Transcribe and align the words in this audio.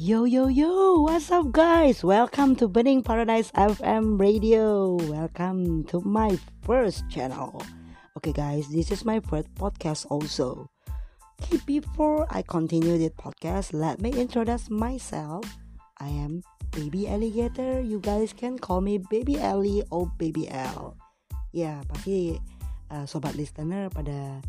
Yo 0.00 0.24
yo 0.24 0.48
yo, 0.48 1.04
what's 1.04 1.28
up 1.28 1.52
guys? 1.52 2.00
Welcome 2.00 2.56
to 2.56 2.72
Burning 2.72 3.04
Paradise 3.04 3.52
FM 3.52 4.16
Radio. 4.16 4.96
Welcome 4.96 5.84
to 5.92 6.00
my 6.00 6.40
first 6.64 7.04
channel. 7.12 7.60
Okay 8.16 8.32
guys, 8.32 8.64
this 8.72 8.88
is 8.88 9.04
my 9.04 9.20
first 9.20 9.52
podcast 9.60 10.08
also. 10.08 10.72
Okay, 11.44 11.60
before 11.68 12.24
I 12.32 12.40
continue 12.40 12.96
this 12.96 13.12
podcast, 13.12 13.76
let 13.76 14.00
me 14.00 14.08
introduce 14.16 14.72
myself. 14.72 15.44
I 16.00 16.08
am 16.08 16.48
Baby 16.72 17.04
Alligator. 17.04 17.84
You 17.84 18.00
guys 18.00 18.32
can 18.32 18.56
call 18.56 18.80
me 18.80 19.04
Baby 19.04 19.36
Ellie 19.36 19.84
or 19.92 20.08
Baby 20.16 20.48
L. 20.48 20.96
Ya, 21.52 21.84
pasti 21.84 22.40
uh, 22.88 23.04
sobat 23.04 23.36
listener 23.36 23.92
pada 23.92 24.40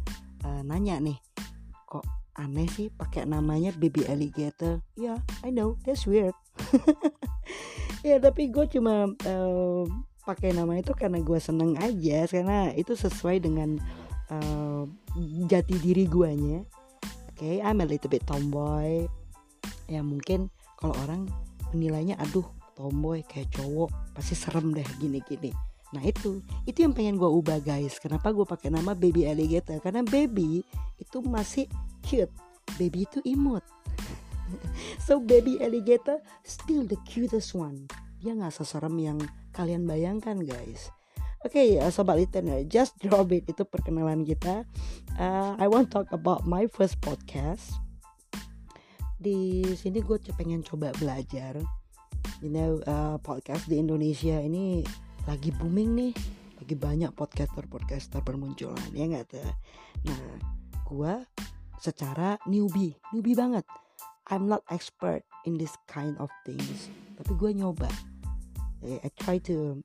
uh, 0.47 0.63
nanya 0.63 1.03
nih, 1.03 1.19
kok 1.91 2.07
aneh 2.37 2.67
sih 2.71 2.87
pakai 2.91 3.27
namanya 3.27 3.75
baby 3.75 4.07
alligator. 4.07 4.79
Ya 4.95 5.15
yeah, 5.15 5.17
I 5.43 5.49
know 5.51 5.75
that's 5.83 6.07
weird. 6.07 6.35
Ya 8.01 8.17
tapi 8.17 8.49
gue 8.49 8.65
cuma 8.65 9.13
uh, 9.13 9.83
pakai 10.25 10.57
nama 10.57 10.73
itu 10.81 10.89
karena 10.97 11.21
gue 11.21 11.37
seneng 11.37 11.77
aja 11.77 12.25
karena 12.25 12.73
itu 12.73 12.97
sesuai 12.97 13.45
dengan 13.45 13.77
uh, 14.33 14.89
jati 15.45 15.77
diri 15.77 16.09
guanya. 16.09 16.65
Oke 17.29 17.37
okay, 17.37 17.55
I'm 17.61 17.77
a 17.77 17.85
little 17.85 18.09
bit 18.09 18.25
tomboy. 18.25 19.05
Ya 19.85 20.01
mungkin 20.01 20.49
kalau 20.81 20.97
orang 21.05 21.29
menilainya 21.77 22.17
aduh 22.17 22.45
tomboy 22.73 23.21
kayak 23.21 23.53
cowok 23.53 23.93
pasti 24.17 24.33
serem 24.33 24.73
deh 24.73 24.85
gini-gini. 24.97 25.53
Nah 25.91 26.01
itu, 26.01 26.41
itu 26.63 26.81
yang 26.81 26.95
pengen 26.95 27.21
gue 27.21 27.27
ubah 27.27 27.61
guys. 27.61 27.99
Kenapa 27.99 28.31
gue 28.31 28.47
pakai 28.47 28.71
nama 28.71 28.95
Baby 28.95 29.27
Alligator? 29.27 29.83
Karena 29.83 29.99
baby 30.07 30.63
itu 30.95 31.19
masih 31.19 31.67
cute 32.11 32.33
baby 32.75 33.07
itu 33.07 33.23
imut 33.23 33.63
so 35.07 35.23
baby 35.23 35.55
alligator 35.63 36.19
still 36.43 36.83
the 36.83 36.99
cutest 37.07 37.55
one 37.55 37.87
dia 38.19 38.35
nggak 38.35 38.51
seserem 38.51 38.99
yang 38.99 39.17
kalian 39.55 39.87
bayangkan 39.87 40.43
guys 40.43 40.91
Oke 41.41 41.57
okay, 41.57 41.81
uh, 41.81 41.89
sobat 41.89 42.21
listener, 42.21 42.61
just 42.69 42.93
drop 43.01 43.33
it 43.33 43.49
itu 43.49 43.65
perkenalan 43.65 44.21
kita. 44.21 44.61
Uh, 45.17 45.57
I 45.57 45.65
want 45.65 45.89
talk 45.89 46.05
about 46.13 46.45
my 46.45 46.69
first 46.69 47.01
podcast. 47.01 47.81
Di 49.17 49.65
sini 49.73 50.05
gue 50.05 50.21
pengen 50.37 50.61
coba 50.61 50.93
belajar. 51.01 51.57
You 52.45 52.53
know, 52.53 52.77
uh, 52.85 53.17
podcast 53.25 53.65
di 53.65 53.81
Indonesia 53.81 54.37
ini 54.37 54.85
lagi 55.25 55.49
booming 55.57 55.89
nih, 55.97 56.13
lagi 56.61 56.75
banyak 56.77 57.09
podcaster-podcaster 57.17 58.21
bermunculan 58.21 58.93
ya 58.93 59.09
nggak 59.09 59.33
tuh. 59.33 59.41
Nah, 60.05 60.25
gue 60.93 61.13
secara 61.81 62.37
newbie 62.45 62.95
newbie 63.11 63.35
banget. 63.35 63.65
I'm 64.29 64.47
not 64.47 64.63
expert 64.69 65.25
in 65.43 65.57
this 65.57 65.75
kind 65.89 66.15
of 66.21 66.29
things 66.45 66.87
tapi 67.21 67.37
gue 67.37 67.51
nyoba. 67.53 67.85
I 68.81 69.09
try 69.13 69.37
to 69.45 69.77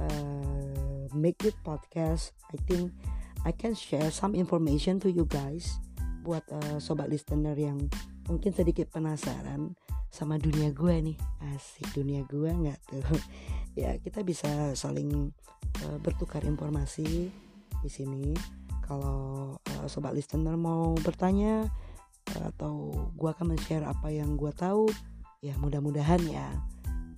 uh, 0.00 1.04
make 1.12 1.36
this 1.44 1.52
podcast. 1.60 2.32
I 2.48 2.56
think 2.64 2.88
I 3.44 3.52
can 3.52 3.76
share 3.76 4.08
some 4.08 4.32
information 4.32 4.96
to 5.04 5.12
you 5.12 5.28
guys 5.28 5.76
buat 6.24 6.48
uh, 6.48 6.80
sobat 6.80 7.12
listener 7.12 7.52
yang 7.52 7.92
mungkin 8.24 8.56
sedikit 8.56 8.88
penasaran 8.88 9.76
sama 10.08 10.40
dunia 10.40 10.72
gue 10.72 11.12
nih. 11.12 11.18
Asik 11.52 11.92
dunia 11.92 12.24
gue 12.24 12.48
nggak 12.48 12.80
tuh? 12.88 13.04
Ya 13.78 13.94
kita 14.02 14.26
bisa 14.26 14.74
saling 14.74 15.30
uh, 15.86 15.98
bertukar 16.02 16.42
informasi 16.42 17.30
di 17.80 17.90
sini. 17.90 18.32
Kalau 18.84 19.54
uh, 19.56 19.86
sobat 19.86 20.14
listener 20.16 20.58
mau 20.58 20.92
bertanya 20.98 21.68
uh, 22.36 22.44
atau 22.54 22.90
gue 23.14 23.28
akan 23.30 23.54
men-share 23.54 23.86
apa 23.86 24.10
yang 24.10 24.34
gue 24.34 24.50
tahu 24.54 24.90
ya 25.40 25.54
mudah-mudahan 25.56 26.20
ya. 26.26 26.48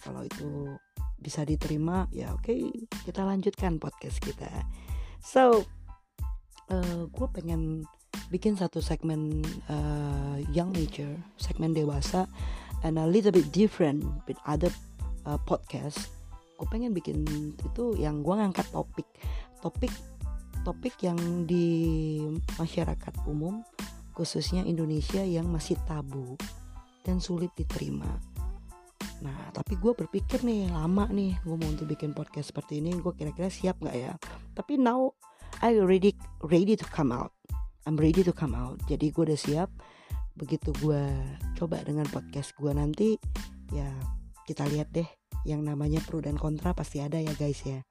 Kalau 0.02 0.26
itu 0.26 0.74
bisa 1.22 1.46
diterima 1.46 2.10
ya 2.10 2.34
oke 2.34 2.50
okay, 2.50 2.66
kita 3.06 3.22
lanjutkan 3.22 3.78
podcast 3.78 4.18
kita. 4.18 4.50
So 5.22 5.62
uh, 6.68 7.06
gue 7.08 7.28
pengen 7.30 7.86
bikin 8.28 8.58
satu 8.58 8.82
segmen 8.82 9.44
uh, 9.70 10.36
young 10.52 10.74
nature 10.74 11.14
segmen 11.38 11.72
dewasa 11.72 12.28
and 12.82 12.98
a 12.98 13.06
little 13.06 13.30
bit 13.30 13.48
different 13.54 14.02
with 14.26 14.36
other 14.44 14.70
uh, 15.24 15.38
podcast. 15.46 16.10
Gue 16.58 16.66
pengen 16.70 16.94
bikin 16.94 17.22
itu 17.62 17.84
yang 17.98 18.20
gue 18.26 18.34
ngangkat 18.34 18.66
topik. 18.74 19.06
Topik 19.62 19.94
topik 20.62 20.98
yang 21.02 21.18
di 21.44 22.18
masyarakat 22.58 23.14
umum 23.26 23.62
khususnya 24.12 24.62
Indonesia 24.62 25.20
yang 25.24 25.48
masih 25.48 25.76
tabu 25.88 26.36
dan 27.02 27.18
sulit 27.18 27.50
diterima. 27.58 28.08
Nah, 29.22 29.54
tapi 29.54 29.78
gue 29.78 29.94
berpikir 29.94 30.42
nih 30.42 30.66
lama 30.70 31.06
nih 31.10 31.38
gue 31.46 31.54
mau 31.54 31.70
untuk 31.70 31.86
bikin 31.86 32.10
podcast 32.10 32.50
seperti 32.50 32.82
ini, 32.82 32.94
gue 32.98 33.12
kira-kira 33.14 33.46
siap 33.46 33.78
nggak 33.78 33.96
ya? 33.96 34.12
Tapi 34.54 34.78
now 34.78 35.14
I 35.62 35.78
ready 35.78 36.14
ready 36.42 36.74
to 36.74 36.86
come 36.90 37.14
out. 37.14 37.30
I'm 37.86 37.98
ready 37.98 38.22
to 38.26 38.34
come 38.34 38.54
out. 38.54 38.82
Jadi 38.90 39.14
gue 39.14 39.22
udah 39.30 39.38
siap. 39.38 39.70
Begitu 40.34 40.74
gue 40.82 41.02
coba 41.58 41.82
dengan 41.86 42.06
podcast 42.10 42.54
gue 42.58 42.72
nanti, 42.74 43.14
ya 43.70 43.90
kita 44.46 44.66
lihat 44.70 44.90
deh. 44.90 45.06
Yang 45.42 45.74
namanya 45.74 46.00
pro 46.06 46.22
dan 46.22 46.38
kontra 46.38 46.74
pasti 46.74 47.02
ada 47.02 47.18
ya 47.18 47.34
guys 47.34 47.62
ya. 47.62 47.82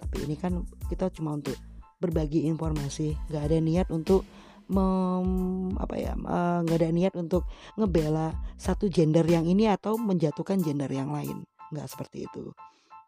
Tapi 0.00 0.24
ini 0.24 0.36
kan 0.36 0.64
kita 0.88 1.12
cuma 1.12 1.36
untuk 1.36 1.56
berbagi 2.00 2.48
informasi. 2.48 3.14
Nggak 3.28 3.42
ada 3.46 3.58
niat 3.60 3.88
untuk 3.92 4.24
mem, 4.70 5.28
apa 5.76 5.94
ya 5.98 6.16
nggak 6.64 6.78
ada 6.80 6.90
niat 6.90 7.14
untuk 7.14 7.44
ngebela 7.76 8.32
satu 8.56 8.88
gender 8.88 9.26
yang 9.26 9.44
ini 9.44 9.68
atau 9.68 10.00
menjatuhkan 10.00 10.64
gender 10.64 10.88
yang 10.88 11.12
lain. 11.12 11.44
Nggak 11.70 11.86
seperti 11.86 12.26
itu. 12.26 12.50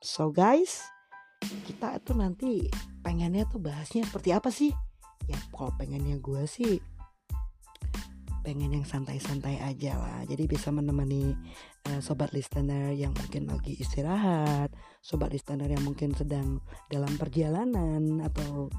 So 0.04 0.30
guys 0.30 0.84
kita 1.42 1.98
itu 1.98 2.12
nanti 2.14 2.70
pengennya 3.02 3.48
tuh 3.50 3.58
bahasnya 3.58 4.06
seperti 4.06 4.30
apa 4.30 4.52
sih? 4.52 4.70
Ya 5.30 5.38
kalau 5.54 5.70
pengennya 5.78 6.18
gue 6.18 6.46
sih 6.50 6.78
pengen 8.42 8.74
yang 8.74 8.86
santai-santai 8.86 9.62
aja 9.62 9.96
lah. 9.96 10.20
Jadi 10.26 10.44
bisa 10.50 10.68
menemani 10.74 11.32
uh, 11.88 12.00
sobat 12.02 12.34
listener 12.34 12.90
yang 12.92 13.14
mungkin 13.14 13.48
lagi 13.48 13.78
istirahat 13.78 14.74
sobat 15.02 15.34
listener 15.34 15.66
yang 15.66 15.82
mungkin 15.82 16.14
sedang 16.14 16.62
dalam 16.86 17.14
perjalanan 17.18 18.22
atau 18.22 18.70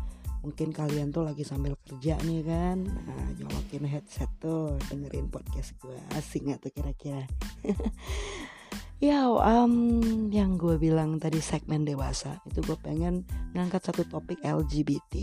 mungkin 0.44 0.76
kalian 0.76 1.16
tuh 1.16 1.24
lagi 1.24 1.48
sambil 1.48 1.80
kerja 1.88 2.20
nih 2.24 2.44
kan. 2.44 2.84
Nah 2.84 3.28
nyolokin 3.40 3.88
headset 3.88 4.28
tuh 4.40 4.76
dengerin 4.92 5.32
podcast 5.32 5.76
gue 5.80 5.96
asing 6.20 6.52
gak 6.52 6.68
tuh 6.68 6.72
kira-kira? 6.72 7.24
Ya 9.04 9.28
um, 9.28 10.32
yang 10.32 10.56
gue 10.56 10.80
bilang 10.80 11.20
tadi 11.20 11.44
segmen 11.44 11.84
dewasa 11.84 12.40
itu 12.48 12.64
gue 12.64 12.80
pengen 12.80 13.28
ngangkat 13.52 13.92
satu 13.92 14.08
topik 14.08 14.40
LGBT 14.40 15.20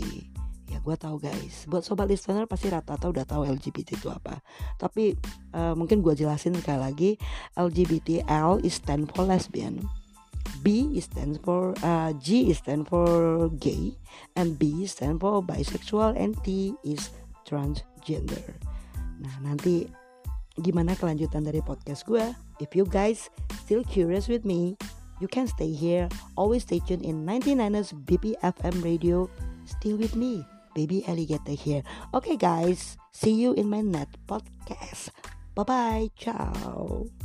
gue 0.81 0.95
tahu 0.97 1.21
guys. 1.21 1.69
Buat 1.69 1.85
sobat 1.85 2.09
listener 2.09 2.49
pasti 2.49 2.73
rata-rata 2.73 3.07
udah 3.09 3.25
tahu 3.25 3.45
LGBT 3.45 3.97
itu 3.97 4.09
apa. 4.09 4.41
Tapi 4.81 5.13
uh, 5.53 5.77
mungkin 5.77 6.01
gue 6.01 6.13
jelasin 6.17 6.57
sekali 6.57 6.79
lagi 6.81 7.11
LGBT 7.57 8.25
L 8.25 8.57
is 8.65 8.81
stand 8.81 9.09
for 9.13 9.29
lesbian 9.29 9.81
B 10.61 10.99
stands 11.01 11.39
for 11.41 11.73
uh, 11.81 12.13
G 12.21 12.53
stand 12.53 12.87
for 12.87 13.49
gay 13.57 13.97
and 14.35 14.57
B 14.57 14.85
stand 14.85 15.21
for 15.21 15.41
bisexual 15.41 16.17
and 16.17 16.37
T 16.45 16.73
is 16.85 17.09
transgender. 17.45 18.57
Nah 19.21 19.35
nanti 19.41 19.89
gimana 20.61 20.93
kelanjutan 20.93 21.47
dari 21.47 21.63
podcast 21.65 22.05
gue 22.05 22.21
if 22.61 22.75
you 22.77 22.85
guys 22.85 23.31
still 23.65 23.81
curious 23.81 24.29
with 24.29 24.45
me 24.45 24.77
you 25.17 25.29
can 25.29 25.49
stay 25.49 25.69
here. 25.69 26.09
Always 26.37 26.65
stay 26.65 26.81
tuned 26.81 27.05
in 27.05 27.25
99ers 27.25 27.93
BPFM 28.09 28.81
radio. 28.81 29.29
Still 29.65 29.97
with 29.97 30.17
me 30.17 30.41
baby 30.73 31.03
alligator 31.07 31.53
here. 31.53 31.83
Okay, 32.13 32.37
guys, 32.37 32.97
see 33.11 33.31
you 33.31 33.53
in 33.53 33.69
my 33.69 33.81
next 33.81 34.17
podcast. 34.27 35.09
Bye 35.55 35.63
bye. 35.63 36.09
Ciao. 36.15 37.20